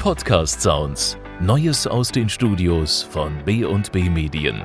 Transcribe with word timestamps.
Podcast 0.00 0.62
Sounds. 0.62 1.18
Neues 1.40 1.86
aus 1.86 2.10
den 2.10 2.26
Studios 2.26 3.02
von 3.02 3.34
B&B 3.44 4.08
Medien. 4.08 4.64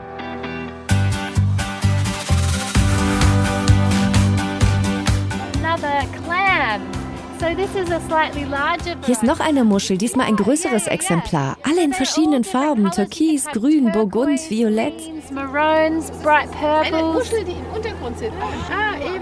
Hier 9.06 9.12
ist 9.12 9.24
noch 9.24 9.40
eine 9.40 9.64
Muschel, 9.64 9.98
diesmal 9.98 10.26
ein 10.28 10.36
größeres 10.36 10.88
Exemplar. 10.88 11.58
Alle 11.62 11.84
in 11.84 11.94
verschiedenen 11.94 12.44
Farben: 12.44 12.90
Türkis, 12.90 13.46
Grün, 13.46 13.92
Burgund, 13.92 14.40
Violett. 14.50 14.94
Eine. 15.32 17.14
Muschel, 17.14 17.44
die 17.46 17.52
im 17.52 17.76
Untergrund 17.76 18.18
sind. 18.18 18.34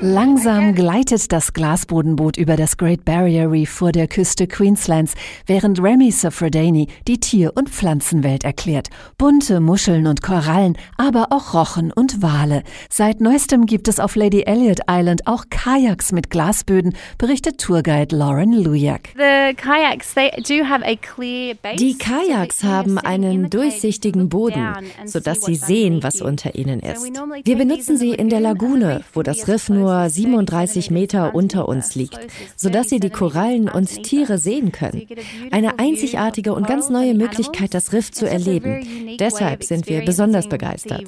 Langsam 0.02 0.74
gleitet 0.74 1.32
das 1.32 1.54
Glasbodenboot 1.54 2.38
über 2.38 2.56
das 2.56 2.78
Great 2.78 3.06
Barrier 3.06 3.52
Reef 3.52 3.70
vor 3.70 3.92
der 3.92 4.08
Küste 4.08 4.48
Queenslands, 4.48 5.14
während 5.46 5.82
Remy 5.82 6.12
Safradani 6.12 6.88
die 7.08 7.20
Tier- 7.20 7.54
und 7.56 7.70
Pflanzenwelt 7.70 8.44
erklärt. 8.44 8.90
Bunte 9.18 9.60
Muscheln 9.60 10.08
und 10.08 10.22
Korallen, 10.22 10.78
aber 10.98 11.28
auch 11.32 11.54
Rochen 11.54 11.92
und 11.92 12.22
Wale. 12.22 12.64
Seit 12.90 13.22
neuestem 13.22 13.66
gibt 13.66 13.88
es 13.88 14.00
auf 14.00 14.16
Lady 14.16 14.44
Elliot 14.44 14.80
Island 14.90 15.28
auch 15.28 15.46
Kajaks 15.50 16.12
mit 16.12 16.30
Glasböden, 16.30 16.96
berichtet 17.18 17.60
Tourguide 17.60 18.13
Lauren 18.14 18.54
Lujak. 18.54 19.10
The 19.16 19.56
kayaks, 19.58 20.14
they 20.14 20.30
do 20.42 20.64
have 20.64 20.84
a 20.86 20.96
clear 20.96 21.56
base. 21.56 21.78
Die 21.78 21.98
Kajaks 21.98 22.64
haben 22.64 23.00
einen 23.00 23.50
durchsichtigen 23.50 24.30
Boden, 24.30 24.76
sodass 25.06 25.42
see 25.42 25.56
Sie 25.56 25.60
what's 25.60 25.68
sehen, 25.68 25.94
underneath 25.96 26.04
was 26.04 26.22
unter 26.22 26.56
ihnen 26.56 26.80
ist. 26.80 27.12
Wir 27.44 27.58
benutzen 27.58 27.98
sie 27.98 28.12
the 28.12 28.16
in 28.16 28.30
der 28.30 28.40
lagoon, 28.40 28.74
and 28.76 28.82
the 28.82 28.88
Lagune, 28.88 29.04
wo 29.14 29.24
das 29.24 29.42
as 29.42 29.48
Riff 29.48 29.70
nur 29.70 29.92
as 29.94 30.14
30 30.14 30.24
37 30.24 30.92
Meter 30.92 31.34
unter 31.34 31.68
uns 31.68 31.88
us, 31.88 31.96
liegt, 31.96 32.20
sodass 32.56 32.90
Sie 32.90 33.00
die 33.00 33.10
30 33.10 33.20
Korallen 33.20 33.70
und 33.70 34.04
Tiere 34.04 34.38
sehen 34.38 34.72
können. 34.72 35.08
Eine 35.52 35.80
einzigartige 35.80 36.54
und 36.54 36.68
ganz 36.68 36.88
corals 36.88 37.02
neue 37.02 37.12
and 37.12 37.20
Möglichkeit, 37.20 37.74
das 37.74 37.94
Riff 37.94 38.12
animals. 38.12 38.20
zu 38.20 38.26
It's 38.26 38.34
just 38.34 38.48
a 38.48 38.50
erleben. 38.50 39.18
Deshalb 39.18 39.64
sind 39.64 39.88
wir 39.88 40.06
besonders 40.06 40.48
begeistert. 40.48 41.04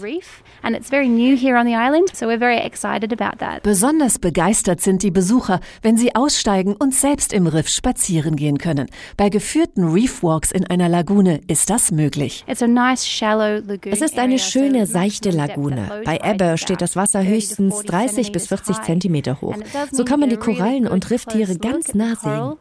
Besonders 3.63 4.19
begeistert 4.19 4.81
sind 4.81 5.03
die 5.03 5.11
Besucher, 5.11 5.59
wenn 5.83 5.97
sie 5.97 6.15
aussteigen 6.15 6.73
und 6.73 6.94
selbst 7.01 7.33
im 7.33 7.47
Riff 7.47 7.67
spazieren 7.67 8.35
gehen 8.35 8.57
können. 8.57 8.87
Bei 9.17 9.29
geführten 9.29 9.83
Reefwalks 9.85 10.51
in 10.51 10.65
einer 10.65 10.89
Lagune 10.89 11.41
ist 11.47 11.69
das 11.69 11.91
möglich. 11.91 12.43
Es 12.47 12.61
ist 12.61 14.19
eine 14.19 14.39
schöne, 14.39 14.85
seichte 14.85 15.31
Lagune. 15.31 16.01
Bei 16.05 16.19
Ebbe 16.23 16.57
steht 16.57 16.81
das 16.81 16.95
Wasser 16.95 17.23
30 17.23 17.27
to 17.27 17.35
höchstens 17.35 17.75
40 17.75 17.89
30 17.89 18.31
bis 18.31 18.45
centimeters 18.45 18.65
40 18.65 18.77
high. 18.77 18.85
Zentimeter 18.85 19.41
hoch. 19.41 19.55
So 19.91 20.05
kann 20.05 20.19
man 20.19 20.29
die 20.29 20.37
Korallen 20.37 20.87
und 20.87 21.09
Rifftiere 21.09 21.57
ganz 21.57 21.93
nah 21.93 22.15
sehen. 22.15 22.55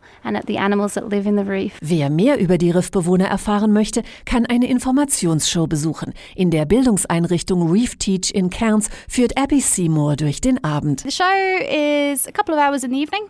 Wer 1.81 2.11
mehr 2.11 2.39
über 2.39 2.59
die 2.59 2.71
Riffbewohner 2.71 3.27
erfahren 3.27 3.73
möchte, 3.73 4.03
kann 4.25 4.47
eine 4.47 4.69
Informationsshow 4.69 5.67
besuchen. 5.67 6.13
In 6.35 6.51
der 6.51 6.65
Bildungseinrichtung 6.65 7.71
Reef 7.71 7.97
Teach 7.97 8.33
in 8.35 8.51
Cairns 8.51 8.89
führt 9.09 9.39
Abby 9.39 9.61
Seymour 9.61 10.17
durch 10.17 10.41
den 10.41 10.63
Abend. 10.65 11.01
The 11.01 11.11
show 11.11 11.25
is 11.69 12.27
a 12.27 12.33
couple 12.33 12.55
of 12.55 12.61
hours 12.61 12.85
in 12.85 12.91
the 12.91 13.03
evening 13.03 13.23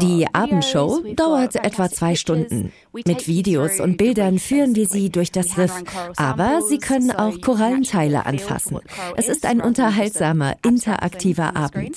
Die 0.00 0.26
Abendshow 0.32 1.02
dauert 1.14 1.56
etwa 1.56 1.90
zwei. 1.90 2.12
Stunden. 2.14 2.72
Mit 2.92 3.26
Videos 3.26 3.80
und 3.80 3.96
Bildern 3.96 4.38
führen 4.38 4.74
wir. 4.76 4.86
Sie 4.86 5.10
durch 5.10 5.32
das 5.32 5.56
Riff. 5.58 5.72
Aber 6.16 6.60
Sie 6.68 6.78
können 6.78 7.10
auch 7.10 7.40
Korallenteile 7.40 8.26
anfassen. 8.26 8.78
Es 9.16 9.28
is 9.28 9.38
ist 9.38 9.46
ein 9.46 9.60
unterhaltsamer, 9.60 10.56
interaktiver. 10.64 11.56
Abend. 11.56 11.96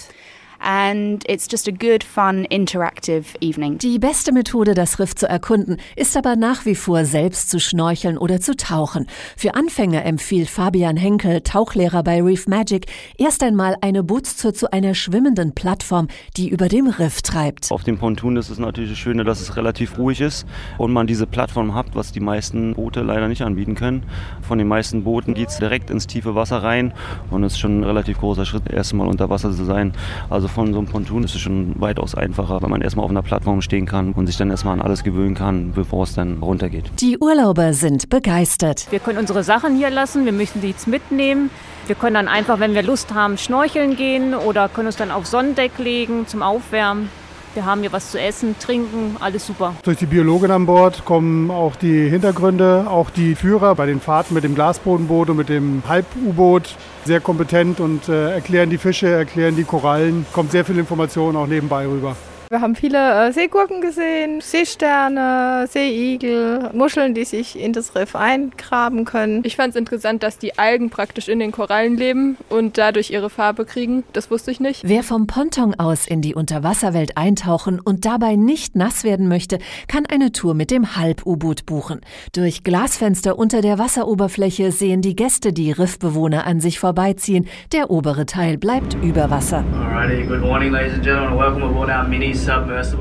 And 0.67 1.23
it's 1.29 1.47
just 1.47 1.67
a 1.67 1.71
good, 1.71 2.03
fun, 2.03 2.43
interactive 2.49 3.25
evening. 3.39 3.77
Die 3.77 3.99
beste 3.99 4.31
Methode, 4.31 4.73
das 4.73 4.97
Riff 4.97 5.13
zu 5.13 5.29
erkunden, 5.29 5.77
ist 5.95 6.17
aber 6.17 6.35
nach 6.35 6.65
wie 6.65 6.73
vor 6.73 7.05
selbst 7.05 7.51
zu 7.51 7.59
schnorcheln 7.59 8.17
oder 8.17 8.41
zu 8.41 8.57
tauchen. 8.57 9.05
Für 9.37 9.53
Anfänger 9.53 10.03
empfiehlt 10.05 10.49
Fabian 10.49 10.97
Henkel, 10.97 11.41
Tauchlehrer 11.41 12.01
bei 12.01 12.19
Reef 12.19 12.47
Magic, 12.47 12.87
erst 13.19 13.43
einmal 13.43 13.75
eine 13.81 14.01
Bootstour 14.01 14.55
zu 14.55 14.73
einer 14.73 14.95
schwimmenden 14.95 15.53
Plattform, 15.53 16.07
die 16.35 16.49
über 16.49 16.67
dem 16.67 16.87
Riff 16.87 17.21
treibt. 17.21 17.71
Auf 17.71 17.83
dem 17.83 17.99
Ponton 17.99 18.35
ist 18.35 18.49
es 18.49 18.57
natürlich 18.57 18.89
das 18.89 18.97
Schöne, 18.97 19.23
dass 19.23 19.41
es 19.41 19.57
relativ 19.57 19.99
ruhig 19.99 20.19
ist 20.19 20.47
und 20.79 20.91
man 20.91 21.05
diese 21.05 21.27
Plattform 21.27 21.75
hat, 21.75 21.93
was 21.93 22.11
die 22.11 22.21
meisten 22.21 22.73
Boote 22.73 23.01
leider 23.01 23.27
nicht 23.27 23.43
anbieten 23.43 23.75
können. 23.75 24.01
Von 24.41 24.57
den 24.57 24.67
meisten 24.67 25.03
Booten 25.03 25.35
geht 25.35 25.49
es 25.49 25.59
direkt 25.59 25.91
ins 25.91 26.07
tiefe 26.07 26.33
Wasser 26.33 26.63
rein 26.63 26.91
und 27.29 27.43
es 27.43 27.53
ist 27.53 27.59
schon 27.59 27.81
ein 27.81 27.83
relativ 27.83 28.17
großer 28.17 28.47
Schritt, 28.47 28.67
erstmal 28.67 29.07
unter 29.07 29.29
Wasser 29.29 29.51
zu 29.51 29.63
sein. 29.63 29.93
Also 30.31 30.54
von 30.55 30.73
so 30.73 30.79
einem 30.79 30.87
Ponton 30.87 31.23
ist 31.23 31.35
es 31.35 31.41
schon 31.41 31.79
weitaus 31.79 32.15
einfacher, 32.15 32.61
weil 32.61 32.69
man 32.69 32.81
erstmal 32.81 33.03
auf 33.03 33.11
einer 33.11 33.21
Plattform 33.21 33.61
stehen 33.61 33.85
kann 33.85 34.13
und 34.13 34.25
sich 34.25 34.37
dann 34.37 34.49
erstmal 34.49 34.73
an 34.73 34.81
alles 34.81 35.03
gewöhnen 35.03 35.35
kann, 35.35 35.73
bevor 35.73 36.03
es 36.03 36.15
dann 36.15 36.41
runtergeht. 36.41 36.85
Die 36.99 37.17
Urlauber 37.19 37.73
sind 37.73 38.09
begeistert. 38.09 38.87
Wir 38.89 38.99
können 38.99 39.19
unsere 39.19 39.43
Sachen 39.43 39.75
hier 39.75 39.89
lassen, 39.89 40.25
wir 40.25 40.31
möchten 40.31 40.61
die 40.61 40.69
jetzt 40.69 40.87
mitnehmen. 40.87 41.49
Wir 41.87 41.95
können 41.95 42.15
dann 42.15 42.27
einfach, 42.27 42.59
wenn 42.59 42.73
wir 42.73 42.83
Lust 42.83 43.13
haben, 43.13 43.37
schnorcheln 43.37 43.95
gehen 43.95 44.33
oder 44.33 44.69
können 44.69 44.87
uns 44.87 44.95
dann 44.95 45.11
auf 45.11 45.27
Sonnendeck 45.27 45.77
legen 45.77 46.25
zum 46.25 46.41
Aufwärmen. 46.41 47.09
Wir 47.55 47.65
haben 47.65 47.79
hier 47.79 47.93
was 47.93 48.11
zu 48.11 48.19
essen, 48.19 48.59
trinken, 48.59 49.15
alles 49.21 49.47
super. 49.47 49.75
Durch 49.83 49.97
die 49.97 50.07
Biologin 50.07 50.51
an 50.51 50.65
Bord 50.65 51.05
kommen 51.05 51.49
auch 51.49 51.77
die 51.77 52.09
Hintergründe, 52.09 52.85
auch 52.89 53.09
die 53.09 53.33
Führer 53.33 53.75
bei 53.75 53.85
den 53.85 54.01
Fahrten 54.01 54.33
mit 54.33 54.43
dem 54.43 54.55
Glasbodenboot 54.55 55.29
und 55.29 55.37
mit 55.37 55.47
dem 55.47 55.81
Halb-U-Boot 55.87 56.75
sehr 57.05 57.21
kompetent 57.21 57.79
und 57.79 58.09
äh, 58.09 58.33
erklären 58.33 58.69
die 58.69 58.77
Fische, 58.77 59.07
erklären 59.07 59.55
die 59.55 59.63
Korallen. 59.63 60.25
Kommt 60.33 60.51
sehr 60.51 60.65
viel 60.65 60.77
Information 60.77 61.37
auch 61.37 61.47
nebenbei 61.47 61.87
rüber. 61.87 62.17
Wir 62.49 62.61
haben 62.61 62.75
viele 62.75 63.27
äh, 63.27 63.31
Seegurken 63.31 63.81
gesehen, 63.81 64.39
Seesterne, 64.39 65.65
Seeigel, 65.67 66.69
Muscheln, 66.73 67.15
die 67.15 67.25
sich 67.25 67.59
in 67.59 67.73
das 67.73 67.95
Riff 67.95 68.15
eingraben 68.15 69.03
können. 69.03 69.41
Ich 69.43 69.55
fand 69.55 69.71
es 69.71 69.75
interessant, 69.75 70.21
dass 70.21 70.37
die 70.37 70.59
Algen 70.59 70.91
praktisch 70.91 71.27
in 71.27 71.39
den 71.39 71.51
Korallen 71.51 71.97
leben 71.97 72.37
und 72.49 72.77
dadurch 72.77 73.09
ihre 73.09 73.31
Farbe 73.31 73.65
kriegen. 73.65 74.03
Das 74.13 74.29
wusste 74.29 74.51
ich 74.51 74.59
nicht. 74.59 74.87
Wer 74.87 75.01
vom 75.01 75.25
Ponton 75.25 75.73
aus 75.73 76.05
in 76.05 76.21
die 76.21 76.35
Unterwasserwelt 76.35 77.17
eintauchen 77.17 77.79
und 77.79 78.05
dabei 78.05 78.35
nicht 78.35 78.75
nass 78.75 79.03
werden 79.03 79.27
möchte, 79.27 79.57
kann 79.87 80.05
eine 80.05 80.31
Tour 80.31 80.53
mit 80.53 80.69
dem 80.69 80.95
Halb-U-Boot 80.95 81.65
buchen. 81.65 82.01
Durch 82.33 82.63
Glasfenster 82.63 83.39
unter 83.39 83.61
der 83.61 83.79
Wasseroberfläche 83.79 84.71
sehen 84.71 85.01
die 85.01 85.15
Gäste 85.15 85.51
die 85.51 85.71
Riffbewohner 85.71 86.45
an 86.45 86.61
sich 86.61 86.77
vorbeiziehen. 86.77 87.47
Der 87.71 87.89
obere 87.89 88.27
Teil 88.27 88.59
bleibt 88.59 88.95
über 89.01 89.31
Wasser. 89.31 89.63
Alrighty, 89.73 90.27
good 90.27 90.41
morning, 90.41 90.71
ladies 90.71 90.93
and 90.93 91.03
gentlemen. 91.03 91.39
Welcome 91.39 91.63
aboard 91.63 91.89
our 91.89 92.07
mini 92.07 92.35
submersible. 92.35 92.44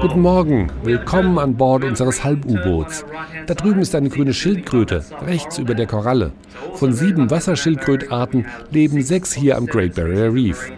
Guten 0.00 0.22
Morgen, 0.22 0.72
willkommen 0.84 1.38
an 1.38 1.54
Bord 1.54 1.84
unseres 1.84 2.24
Halb-U-Boots. 2.24 3.04
Da 3.46 3.52
drüben 3.52 3.80
ist 3.80 3.94
eine 3.94 4.08
grüne 4.08 4.32
Schildkröte, 4.32 5.04
rechts 5.20 5.58
über 5.58 5.74
der 5.74 5.86
Koralle. 5.86 6.32
Von 6.74 6.94
sieben 6.94 7.30
Wasserschildkrötarten 7.30 8.46
leben 8.70 9.02
sechs 9.02 9.34
hier 9.34 9.58
am 9.58 9.66
Great 9.66 9.96
Barrier 9.96 10.32
Reef. 10.32 10.72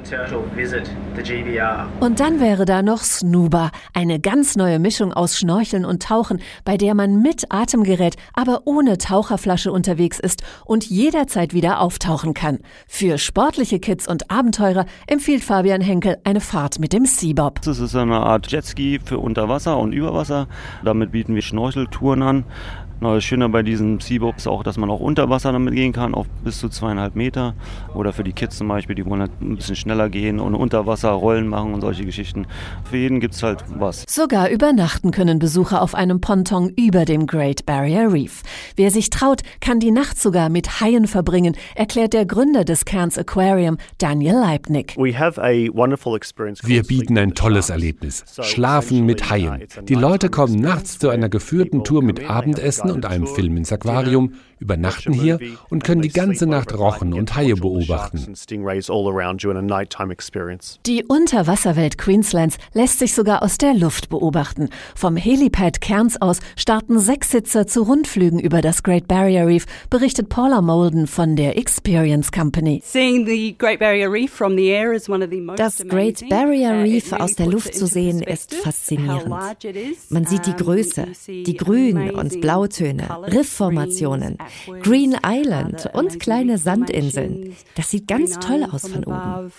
Und 2.01 2.19
dann 2.19 2.41
wäre 2.41 2.65
da 2.65 2.83
noch 2.83 3.03
Snuba, 3.03 3.71
eine 3.95 4.19
ganz 4.19 4.57
neue 4.57 4.81
Mischung 4.81 5.13
aus 5.13 5.39
Schnorcheln 5.39 5.85
und 5.85 6.03
Tauchen, 6.03 6.41
bei 6.65 6.77
der 6.77 6.95
man 6.95 7.23
mit 7.23 7.53
Atemgerät, 7.53 8.17
aber 8.35 8.63
ohne 8.65 8.99
Taucherflasche 8.99 9.71
unterwegs 9.71 10.19
ist 10.19 10.43
und 10.65 10.85
jederzeit 10.87 11.55
wieder 11.55 11.81
auftauchen 11.81 12.35
kann. 12.35 12.59
Für 12.89 13.19
sportliche 13.19 13.79
Kids 13.79 14.09
und 14.09 14.29
Abenteurer 14.31 14.87
empfiehlt 15.07 15.45
Fabian 15.45 15.83
Henkel 15.83 16.19
eine 16.25 16.41
Fahrt 16.41 16.81
mit 16.81 16.93
dem 16.93 17.07
Seabob. 17.07 17.63
Das 17.63 17.79
ist 17.79 17.95
eine 17.95 18.17
Art 18.17 18.46
Jetski 18.49 19.01
für 19.05 19.19
Unterwasser 19.19 19.79
und 19.79 19.93
Überwasser. 19.93 20.49
Damit 20.85 21.13
bieten 21.13 21.35
wir 21.35 21.43
Schnorcheltouren 21.43 22.23
an. 22.23 22.45
Na, 22.99 23.15
Das 23.15 23.25
Schöne 23.25 23.49
bei 23.51 23.63
diesem 23.63 24.01
Seabob 24.01 24.39
ist 24.39 24.49
auch, 24.49 24.63
dass 24.63 24.79
man 24.79 24.89
auch 24.89 25.01
unter 25.01 25.29
Wasser 25.29 25.53
damit 25.53 25.75
gehen 25.75 25.93
kann, 25.93 26.15
auf 26.15 26.27
bis 26.45 26.59
zu 26.61 26.71
zweieinhalb 26.71 27.15
Meter. 27.15 27.55
Oder 27.95 28.15
für 28.15 28.25
die 28.25 28.33
Kids 28.33 28.57
zum 28.57 28.69
Beispiel, 28.69 28.97
die 28.97 29.05
wollen 29.05 29.21
halt 29.21 29.33
ein 29.43 29.57
bisschen 29.57 29.77
schneller 29.77 30.09
gehen 30.09 30.41
und 30.41 30.55
unter 30.55 30.87
Wasser 30.87 31.11
Rollen 31.11 31.47
machen 31.47 31.75
und 31.75 31.83
solche 31.83 32.07
Geschichten. 32.07 32.47
Für 32.89 32.97
jeden 32.97 33.21
gibt 33.21 33.35
es 33.35 33.43
halt 33.43 33.63
was. 33.69 34.05
Sogar 34.09 34.49
übernachten 34.49 35.11
können 35.11 35.39
Besucher 35.39 35.83
auf 35.83 35.95
einem 35.95 36.23
Ponton 36.23 36.71
über 36.71 37.05
dem 37.05 37.27
Great 37.27 37.67
Barrier 37.67 38.11
Reef. 38.11 38.43
Wer 38.77 38.91
sich 38.91 39.11
traut, 39.11 39.43
kann 39.61 39.79
die 39.79 39.91
Nacht 39.91 40.19
sogar 40.19 40.49
mit 40.49 40.81
Haien 40.81 41.07
verbringen, 41.07 41.55
erklärt 41.75 42.15
der 42.15 42.25
Gründer 42.25 42.65
des 42.65 42.87
Cairns 42.87 43.19
Aquarium, 43.19 43.77
Daniel 43.99 44.37
Leibnick. 44.37 44.97
Wir 44.97 46.83
bieten 46.83 47.19
ein 47.19 47.35
tolles 47.35 47.69
Erlebnis. 47.69 48.25
Schlafen 48.41 49.05
mit 49.05 49.29
Haien. 49.29 49.63
Die 49.87 49.95
Leute 49.95 50.31
kommen 50.31 50.55
nachts 50.55 50.99
zu 50.99 51.11
einer 51.11 51.29
geführten 51.29 51.85
Tour 51.85 52.03
mit 52.03 52.31
Abendessen 52.31 52.86
Essen 52.87 52.97
und 52.97 53.07
einem 53.07 53.27
Film 53.27 53.57
ins 53.57 53.73
Aquarium, 53.73 54.35
übernachten 54.59 55.13
hier 55.13 55.39
und 55.69 55.85
können 55.85 56.03
die 56.03 56.09
ganze 56.09 56.47
Nacht 56.47 56.77
Rochen 56.77 57.13
und 57.13 57.35
Haie 57.35 57.57
beobachten. 57.57 58.35
Die 60.87 61.05
Unterwasserwelt 61.05 61.99
Queenslands 61.99 62.57
lässt 62.73 62.99
sich 62.99 63.15
sogar 63.15 63.43
aus 63.43 63.59
der 63.59 63.75
Luft 63.75 64.09
beobachten. 64.09 64.71
Vom 64.95 65.17
Helipad 65.17 65.81
Cairns 65.81 66.21
aus 66.21 66.41
starten 66.57 66.99
Sechssitzer 66.99 67.67
zu 67.67 67.83
Rundflügen 67.83 68.39
über 68.39 68.63
das 68.63 68.83
Great 68.83 69.09
Barrier 69.09 69.47
Reef, 69.47 69.67
berichtet 69.91 70.29
Paula 70.29 70.63
Molden 70.63 71.07
von 71.07 71.37
der 71.37 71.59
Experience 71.59 72.33
Company. 72.33 72.83
Das 75.57 75.85
Great 75.89 76.29
Barrier 76.31 76.73
Reef 76.83 77.13
aus 77.13 77.35
der 77.35 77.47
Luft 77.47 77.75
zu 77.75 77.87
sehen 77.87 78.23
ist 78.23 78.55
faszinierend. 78.55 79.35
Man 80.09 80.25
sieht 80.25 80.47
die 80.47 80.57
Größe, 80.57 81.09
die 81.29 81.57
Grün- 81.57 82.11
und 82.11 82.41
Blautöne, 82.77 83.09
Riffformationen, 83.33 84.37
Green 84.83 85.17
Island 85.25 85.89
und 85.95 86.21
kleine 86.21 86.59
Sandinseln. 86.59 87.57
Das 87.75 87.91
sieht 87.91 88.07
ganz 88.07 88.39
toll 88.39 88.69
aus 88.71 88.87
von 88.89 89.05
oben. 89.05 89.51